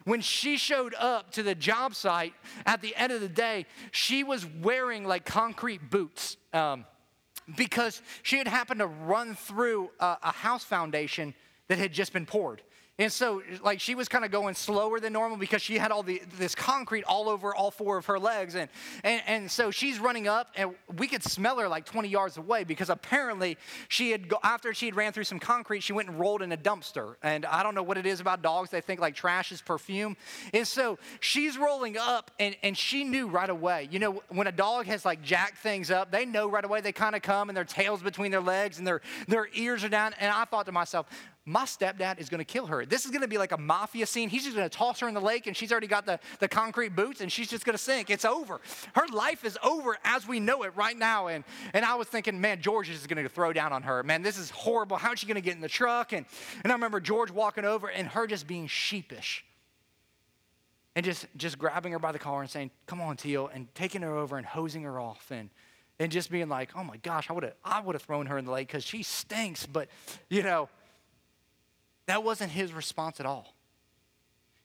[0.04, 2.32] when she showed up to the job site
[2.64, 6.86] at the end of the day, she was wearing like concrete boots um,
[7.54, 11.34] because she had happened to run through a, a house foundation
[11.68, 12.62] that had just been poured.
[13.00, 16.02] And so, like, she was kind of going slower than normal because she had all
[16.02, 18.56] the, this concrete all over all four of her legs.
[18.56, 18.68] And,
[19.04, 22.64] and, and so she's running up, and we could smell her like 20 yards away
[22.64, 26.18] because apparently she had, go, after she had ran through some concrete, she went and
[26.18, 27.14] rolled in a dumpster.
[27.22, 28.70] And I don't know what it is about dogs.
[28.70, 30.16] They think like trash is perfume.
[30.52, 33.88] And so she's rolling up, and, and she knew right away.
[33.92, 36.80] You know, when a dog has like jacked things up, they know right away.
[36.80, 39.88] They kind of come, and their tail's between their legs, and their, their ears are
[39.88, 40.14] down.
[40.18, 41.06] And I thought to myself,
[41.48, 42.84] my stepdad is going to kill her.
[42.84, 44.28] This is going to be like a mafia scene.
[44.28, 46.48] He's just going to toss her in the lake, and she's already got the, the
[46.48, 48.10] concrete boots, and she's just going to sink.
[48.10, 48.60] It's over.
[48.94, 51.28] Her life is over as we know it right now.
[51.28, 54.02] And, and I was thinking, man, George is going to throw down on her.
[54.02, 54.98] Man, this is horrible.
[54.98, 56.12] How is she going to get in the truck?
[56.12, 56.26] And,
[56.62, 59.44] and I remember George walking over and her just being sheepish
[60.94, 64.02] and just, just grabbing her by the collar and saying, come on, Teal, and taking
[64.02, 65.30] her over and hosing her off.
[65.30, 65.48] And,
[65.98, 68.38] and just being like, oh my gosh, I would have I would have thrown her
[68.38, 69.66] in the lake because she stinks.
[69.66, 69.88] But
[70.28, 70.68] you know,
[72.08, 73.54] that wasn't his response at all.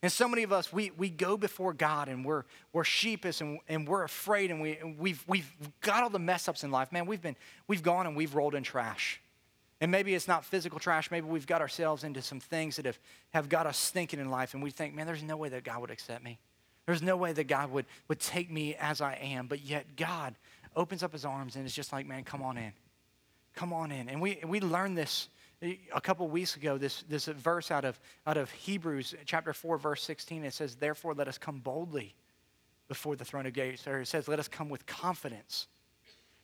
[0.02, 3.60] And so many of us, we, we go before God and we're, we're sheepish and,
[3.70, 5.50] and we're afraid and, we, and we've, we've
[5.82, 6.92] got all the mess ups in life.
[6.92, 7.36] Man, we've, been,
[7.68, 9.22] we've gone and we've rolled in trash.
[9.82, 11.12] And maybe it's not physical trash.
[11.12, 13.00] Maybe we've got ourselves into some things that have,
[13.34, 14.54] have got us thinking in life.
[14.54, 16.40] And we think, man, there's no way that God would accept me.
[16.86, 19.48] There's no way that God would, would take me as I am.
[19.48, 20.36] But yet God
[20.78, 22.72] opens up his arms and it's just like, man, come on in.
[23.56, 24.08] Come on in.
[24.10, 25.28] And we, we learn this
[25.63, 30.04] a couple weeks ago, this, this verse out of, out of Hebrews chapter 4, verse
[30.04, 32.15] 16, it says, Therefore, let us come boldly
[32.88, 33.88] before the throne of grace.
[33.88, 35.67] Or it says, Let us come with confidence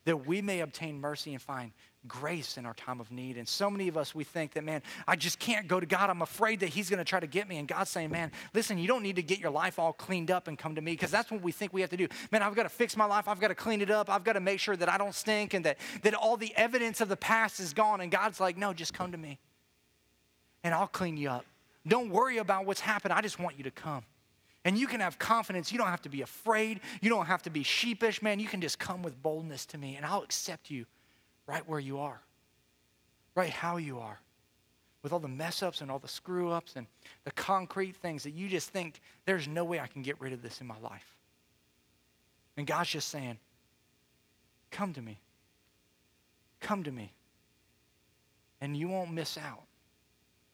[0.05, 1.71] that we may obtain mercy and find
[2.07, 3.37] grace in our time of need.
[3.37, 6.09] And so many of us, we think that, man, I just can't go to God.
[6.09, 7.57] I'm afraid that He's going to try to get me.
[7.57, 10.47] And God's saying, man, listen, you don't need to get your life all cleaned up
[10.47, 12.07] and come to me because that's what we think we have to do.
[12.31, 13.27] Man, I've got to fix my life.
[13.27, 14.09] I've got to clean it up.
[14.09, 17.01] I've got to make sure that I don't stink and that, that all the evidence
[17.01, 18.01] of the past is gone.
[18.01, 19.39] And God's like, no, just come to me
[20.63, 21.45] and I'll clean you up.
[21.87, 23.13] Don't worry about what's happened.
[23.13, 24.03] I just want you to come.
[24.65, 25.71] And you can have confidence.
[25.71, 26.81] You don't have to be afraid.
[27.01, 28.39] You don't have to be sheepish, man.
[28.39, 30.85] You can just come with boldness to me, and I'll accept you
[31.49, 32.21] right where you are,
[33.33, 34.19] right how you are,
[35.01, 36.85] with all the mess ups and all the screw ups and
[37.23, 40.43] the concrete things that you just think, there's no way I can get rid of
[40.43, 41.15] this in my life.
[42.55, 43.39] And God's just saying,
[44.69, 45.17] come to me.
[46.59, 47.11] Come to me.
[48.61, 49.63] And you won't miss out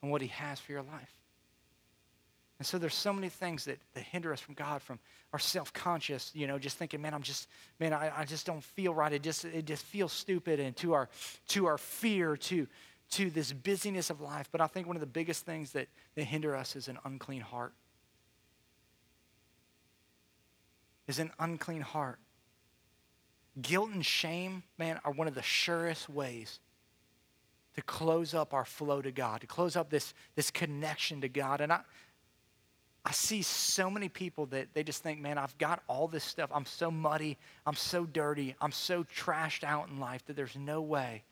[0.01, 1.13] on what He has for your life.
[2.57, 4.97] And so there's so many things that, that hinder us from God, from
[5.33, 8.93] our self-conscious, you know, just thinking, man, I'm just, man, I, I just don't feel
[8.93, 9.11] right.
[9.11, 10.61] It just, it just feels stupid.
[10.61, 11.09] And to our,
[11.49, 12.65] to our fear, to,
[13.11, 14.47] to this busyness of life.
[14.51, 17.41] But I think one of the biggest things that, that hinder us is an unclean
[17.41, 17.73] heart.
[21.07, 22.19] Is an unclean heart.
[23.61, 26.59] Guilt and shame, man, are one of the surest ways
[27.75, 31.59] to close up our flow to God, to close up this, this connection to God.
[31.59, 31.81] And I,
[33.05, 36.49] I see so many people that they just think, man, I've got all this stuff.
[36.51, 37.37] I'm so muddy.
[37.65, 38.55] I'm so dirty.
[38.59, 41.23] I'm so trashed out in life that there's no way.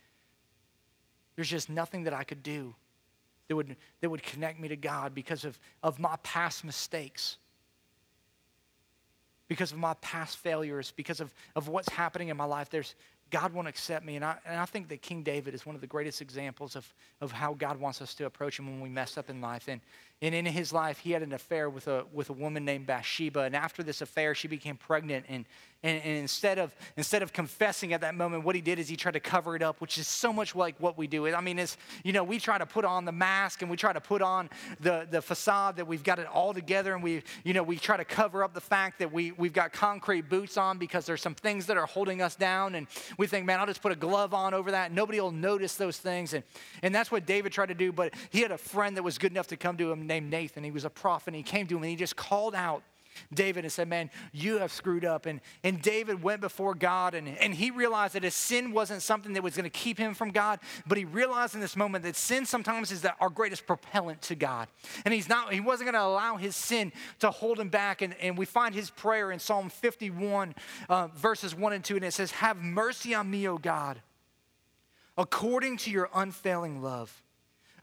[1.35, 2.75] There's just nothing that I could do
[3.47, 7.37] that would, that would connect me to God because of, of my past mistakes,
[9.47, 12.69] because of my past failures, because of, of what's happening in my life.
[12.69, 12.93] There's,
[13.31, 14.15] God won't accept me.
[14.15, 16.93] And I, and I think that King David is one of the greatest examples of,
[17.19, 19.67] of how God wants us to approach him when we mess up in life.
[19.67, 19.81] And
[20.23, 23.41] And in his life, he had an affair with a, with a woman named Bathsheba.
[23.41, 25.25] And after this affair, she became pregnant.
[25.27, 25.43] And,
[25.83, 28.95] and, and, instead, of, instead of confessing at that moment, what he did is he
[28.95, 31.27] tried to cover it up, which is so much like what we do.
[31.27, 33.91] I mean, it's, you know, we try to put on the mask and we try
[33.91, 36.93] to put on the, the facade that we've got it all together.
[36.93, 39.73] And we, you know, we try to cover up the fact that we, we've got
[39.73, 42.75] concrete boots on because there's some things that are holding us down.
[42.75, 44.93] And we think, man, I'll just put a glove on over that.
[44.93, 46.33] Nobody will notice those things.
[46.33, 46.45] And,
[46.81, 47.91] and that's what David tried to do.
[47.91, 50.63] But he had a friend that was good enough to come to him named Nathan.
[50.63, 51.27] He was a prophet.
[51.29, 52.83] And he came to him and he just called out
[53.33, 55.25] David and said, Man, you have screwed up.
[55.25, 59.33] And, and David went before God and, and he realized that his sin wasn't something
[59.33, 62.15] that was going to keep him from God, but he realized in this moment that
[62.15, 64.67] sin sometimes is that our greatest propellant to God.
[65.05, 68.01] And he's not, he wasn't going to allow his sin to hold him back.
[68.01, 70.55] And, and we find his prayer in Psalm 51,
[70.89, 74.01] uh, verses 1 and 2, and it says, Have mercy on me, O God,
[75.17, 77.23] according to your unfailing love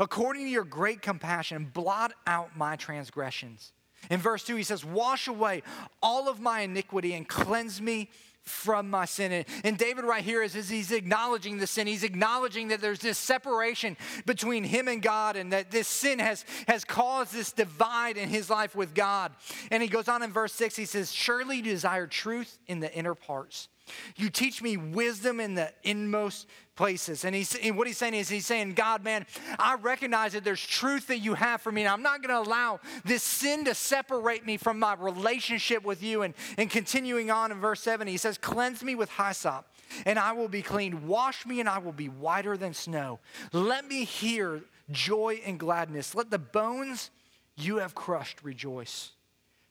[0.01, 3.73] according to your great compassion, blot out my transgressions.
[4.09, 5.63] In verse 2, he says, Wash away
[6.03, 8.09] all of my iniquity and cleanse me
[8.43, 9.45] from my sin.
[9.63, 11.87] And, David, right here, is, is he's acknowledging the sin.
[11.87, 16.45] He's acknowledging that there's this separation between him and God, and that this sin has,
[16.67, 19.33] has caused this divide in his life with God.
[19.71, 22.93] And he goes on in verse 6, he says, Surely you desire truth in the
[22.95, 23.69] inner parts.
[24.17, 26.47] You teach me wisdom in the inmost
[26.81, 27.27] places.
[27.27, 29.27] And, he's, and what he's saying is, he's saying, God, man,
[29.59, 31.83] I recognize that there's truth that you have for me.
[31.83, 36.03] And I'm not going to allow this sin to separate me from my relationship with
[36.03, 36.23] you.
[36.23, 39.67] And, and continuing on in verse 7, he says, Cleanse me with hyssop,
[40.07, 41.07] and I will be clean.
[41.07, 43.21] Wash me, and I will be whiter than snow.
[43.53, 46.15] Let me hear joy and gladness.
[46.15, 47.11] Let the bones
[47.59, 49.11] you have crushed rejoice.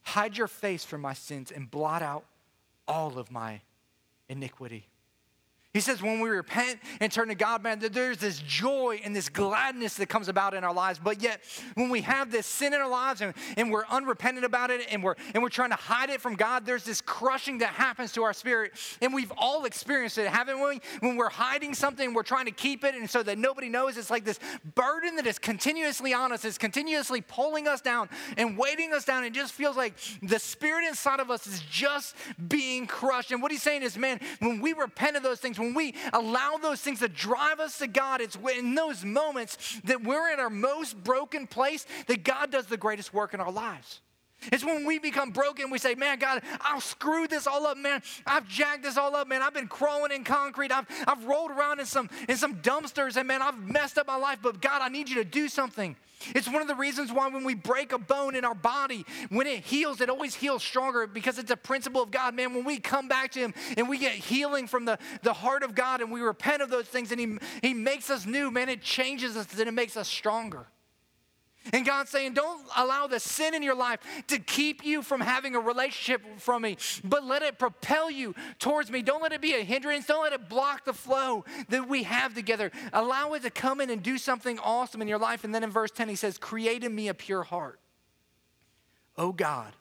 [0.04, 2.26] Hide your face from my sins and blot out
[2.88, 3.62] all of my
[4.28, 4.86] iniquity.
[5.72, 9.30] He says, when we repent and turn to God, man, there's this joy and this
[9.30, 10.98] gladness that comes about in our lives.
[10.98, 11.42] But yet,
[11.76, 15.04] when we have this sin in our lives and, and we're unrepentant about it and
[15.04, 18.24] we're, and we're trying to hide it from God, there's this crushing that happens to
[18.24, 18.72] our spirit.
[19.00, 20.82] And we've all experienced it, haven't we?
[21.02, 24.10] When we're hiding something, we're trying to keep it, and so that nobody knows, it's
[24.10, 24.40] like this
[24.74, 29.24] burden that is continuously on us, is continuously pulling us down and weighting us down.
[29.24, 32.16] It just feels like the spirit inside of us is just
[32.48, 33.32] being crushed.
[33.32, 36.58] And what he's saying is, man, when we repent of those things, when we allow
[36.62, 40.50] those things to drive us to God, it's in those moments that we're in our
[40.50, 44.02] most broken place that God does the greatest work in our lives.
[44.52, 48.02] It's when we become broken, we say, Man, God, I've screwed this all up, man.
[48.26, 49.42] I've jacked this all up, man.
[49.42, 50.72] I've been crawling in concrete.
[50.72, 54.16] I've, I've rolled around in some, in some dumpsters, and man, I've messed up my
[54.16, 55.96] life, but God, I need you to do something.
[56.36, 59.48] It's one of the reasons why when we break a bone in our body, when
[59.48, 62.36] it heals, it always heals stronger because it's a principle of God.
[62.36, 65.64] Man, when we come back to Him and we get healing from the, the heart
[65.64, 68.70] of God and we repent of those things and He, he makes us new, man,
[68.70, 70.68] it changes us and it makes us stronger.
[71.74, 75.56] And God's saying, don't allow the sin in your life to keep you from having
[75.56, 79.02] a relationship from me, but let it propel you towards me.
[79.02, 80.06] Don't let it be a hindrance.
[80.06, 82.72] Don't let it block the flow that we have together.
[82.94, 85.44] Allow it to come in and do something awesome in your life.
[85.44, 87.80] And then in verse 10, he says, Create in me a pure heart,
[89.18, 89.74] O God,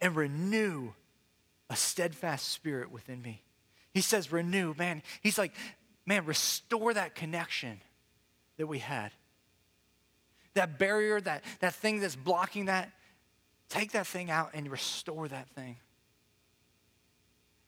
[0.00, 0.92] and renew
[1.70, 3.42] a steadfast spirit within me.
[3.92, 5.02] He says, Renew, man.
[5.22, 5.52] He's like,
[6.06, 7.80] man, restore that connection
[8.56, 9.12] that we had
[10.54, 12.90] that barrier, that, that thing that's blocking that,
[13.68, 15.76] take that thing out and restore that thing.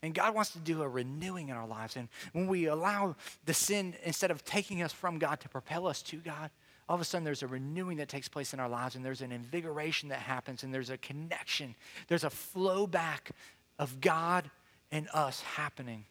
[0.03, 1.97] And God wants to do a renewing in our lives.
[1.97, 6.03] And when we allow the sin, instead of taking us from God to propel us
[6.03, 6.51] to God,
[6.89, 9.23] all of a sudden there's a renewing that takes place in our lives, and there's
[9.23, 11.75] an invigoration that happens, and there's a connection.
[12.07, 13.31] There's a flow back
[13.79, 14.49] of God
[14.93, 16.05] and us happening.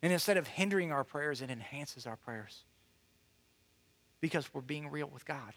[0.00, 2.62] And instead of hindering our prayers, it enhances our prayers
[4.20, 5.52] because we're being real with God.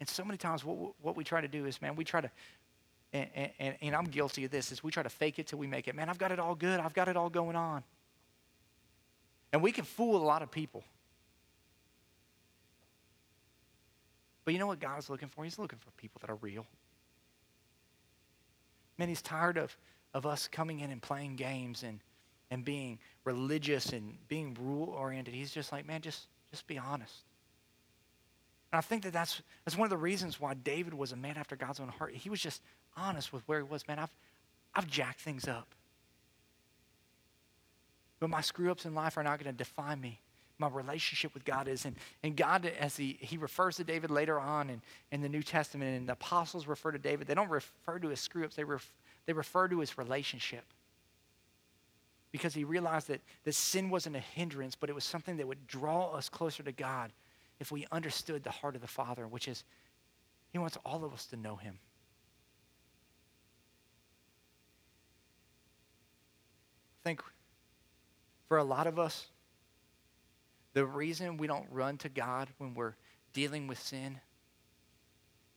[0.00, 2.30] And so many times, what, what we try to do is, man, we try to,
[3.12, 3.28] and,
[3.58, 5.88] and, and I'm guilty of this, is we try to fake it till we make
[5.88, 5.94] it.
[5.94, 6.80] Man, I've got it all good.
[6.80, 7.82] I've got it all going on.
[9.52, 10.84] And we can fool a lot of people.
[14.44, 15.44] But you know what God is looking for?
[15.44, 16.66] He's looking for people that are real.
[18.98, 19.76] Man, he's tired of,
[20.14, 22.00] of us coming in and playing games and,
[22.50, 25.34] and being religious and being rule oriented.
[25.34, 27.24] He's just like, man, just, just be honest.
[28.72, 31.36] And I think that that's, that's one of the reasons why David was a man
[31.36, 32.14] after God's own heart.
[32.14, 32.62] He was just
[32.96, 33.86] honest with where he was.
[33.86, 34.10] Man, I've,
[34.74, 35.68] I've jacked things up.
[38.18, 40.20] But my screw ups in life are not going to define me.
[40.58, 41.84] My relationship with God is.
[41.84, 44.80] And, and God, as he, he refers to David later on in,
[45.12, 48.20] in the New Testament, and the apostles refer to David, they don't refer to his
[48.20, 48.90] screw ups, they, ref,
[49.26, 50.64] they refer to his relationship.
[52.32, 55.66] Because he realized that, that sin wasn't a hindrance, but it was something that would
[55.66, 57.12] draw us closer to God
[57.58, 59.64] if we understood the heart of the Father, which is
[60.52, 61.78] He wants all of us to know Him.
[67.02, 67.22] I think
[68.48, 69.26] for a lot of us,
[70.72, 72.94] the reason we don't run to God when we're
[73.32, 74.20] dealing with sin,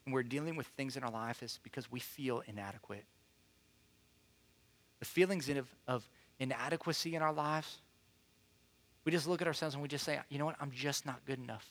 [0.05, 3.03] when we're dealing with things in our life, is because we feel inadequate.
[4.99, 6.07] The feelings of, of
[6.39, 7.79] inadequacy in our lives,
[9.05, 11.25] we just look at ourselves and we just say, you know what, I'm just not
[11.25, 11.67] good enough.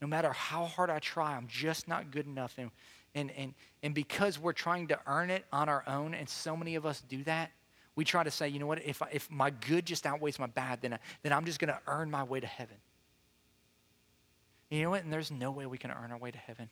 [0.00, 2.54] No matter how hard I try, I'm just not good enough.
[2.58, 2.70] And,
[3.14, 6.76] and, and, and because we're trying to earn it on our own, and so many
[6.76, 7.50] of us do that,
[7.96, 10.46] we try to say, you know what, if, I, if my good just outweighs my
[10.46, 12.76] bad, then, I, then I'm just going to earn my way to heaven.
[14.70, 15.02] You know what?
[15.02, 16.68] And there's no way we can earn our way to heaven.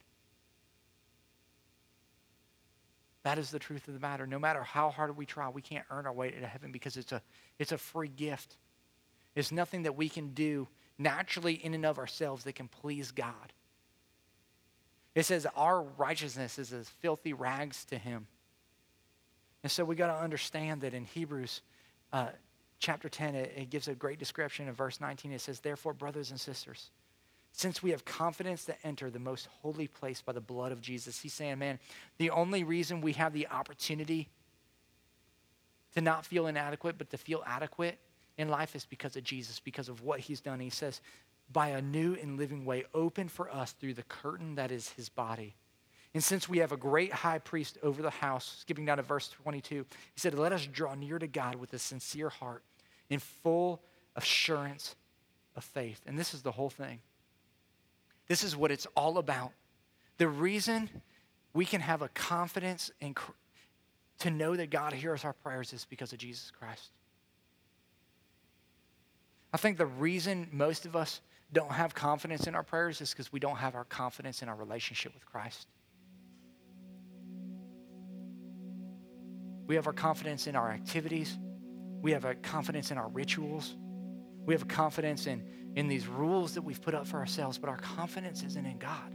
[3.24, 4.24] That is the truth of the matter.
[4.24, 7.10] No matter how hard we try, we can't earn our way to heaven because it's
[7.10, 7.20] a,
[7.58, 8.56] it's a free gift.
[9.34, 10.68] It's nothing that we can do
[10.98, 13.52] naturally in and of ourselves that can please God.
[15.14, 18.26] It says our righteousness is as filthy rags to him.
[19.62, 21.62] And so we got to understand that in Hebrews
[22.12, 22.28] uh,
[22.78, 24.68] chapter 10, it, it gives a great description.
[24.68, 26.90] In verse 19, it says, Therefore, brothers and sisters,
[27.52, 31.18] since we have confidence to enter the most holy place by the blood of Jesus,
[31.18, 31.78] he's saying, man,
[32.18, 34.28] the only reason we have the opportunity
[35.94, 37.98] to not feel inadequate, but to feel adequate
[38.38, 40.60] in life is because of Jesus, because of what he's done.
[40.60, 41.00] He says,
[41.52, 45.08] by a new and living way open for us through the curtain that is his
[45.08, 45.54] body.
[46.14, 49.28] And since we have a great high priest over the house, skipping down to verse
[49.28, 49.84] 22, he
[50.20, 52.62] said, Let us draw near to God with a sincere heart
[53.10, 53.82] in full
[54.16, 54.96] assurance
[55.54, 56.00] of faith.
[56.06, 57.00] And this is the whole thing.
[58.28, 59.52] This is what it's all about.
[60.18, 60.88] The reason
[61.52, 63.16] we can have a confidence and
[64.20, 66.90] to know that God hears our prayers is because of Jesus Christ.
[69.56, 73.32] I think the reason most of us don't have confidence in our prayers is because
[73.32, 75.66] we don't have our confidence in our relationship with Christ.
[79.66, 81.38] We have our confidence in our activities.
[82.02, 83.74] We have a confidence in our rituals.
[84.44, 85.42] We have a confidence in,
[85.74, 89.14] in these rules that we've put up for ourselves, but our confidence isn't in God.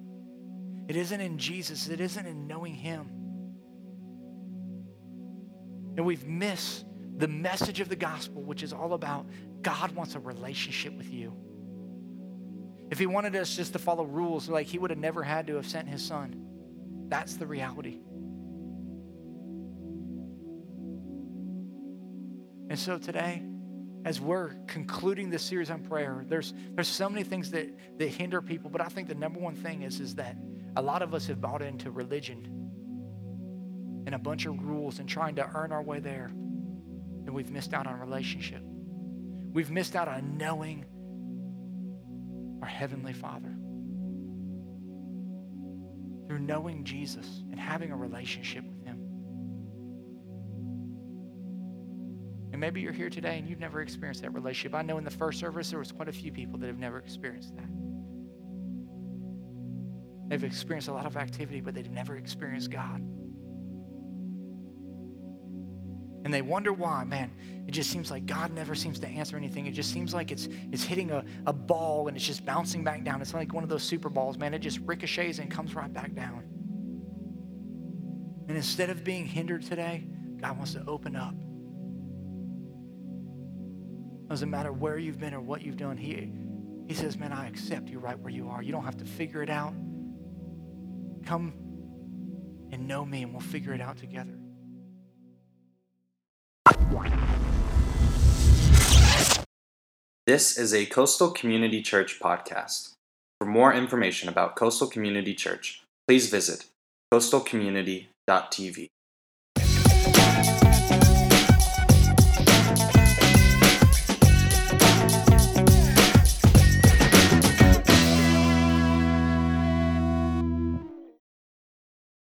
[0.88, 1.88] It isn't in Jesus.
[1.88, 3.12] It isn't in knowing Him.
[5.98, 9.28] And we've missed the message of the gospel, which is all about
[9.62, 11.34] God wants a relationship with you.
[12.90, 15.56] If He wanted us just to follow rules, like He would have never had to
[15.56, 17.08] have sent His Son.
[17.08, 18.00] That's the reality.
[22.70, 23.44] And so today,
[24.06, 27.68] as we're concluding this series on prayer, there's, there's so many things that,
[28.00, 30.38] that hinder people, but I think the number one thing is, is that
[30.76, 32.62] a lot of us have bought into religion
[34.06, 37.74] and a bunch of rules and trying to earn our way there, and we've missed
[37.74, 38.64] out on relationship.
[39.54, 40.86] We've missed out on knowing
[42.62, 43.54] our Heavenly Father.
[46.28, 48.98] Through knowing Jesus and having a relationship with Him.
[52.52, 54.74] And maybe you're here today and you've never experienced that relationship.
[54.76, 57.00] I know in the first service there was quite a few people that have never
[57.00, 57.68] experienced that.
[60.30, 63.02] They've experienced a lot of activity, but they've never experienced God.
[66.24, 67.32] And they wonder why, man,
[67.68, 69.66] it just seems like God never seems to answer anything.
[69.66, 73.04] It just seems like it's, it's hitting a, a ball and it's just bouncing back
[73.04, 73.22] down.
[73.22, 74.54] It's like one of those super balls, man.
[74.54, 76.44] It just ricochets and comes right back down.
[78.48, 80.06] And instead of being hindered today,
[80.40, 81.34] God wants to open up
[84.32, 85.98] doesn't matter where you've been or what you've done.
[85.98, 86.32] He,
[86.88, 88.64] he says, Man, I accept you right where you are.
[88.64, 89.74] You don't have to figure it out.
[91.26, 91.54] Come
[92.72, 94.41] and know me, and we'll figure it out together.
[100.28, 102.94] This is a Coastal Community Church podcast.
[103.40, 106.66] For more information about Coastal Community Church, please visit
[107.14, 108.88] coastalcommunity.tv.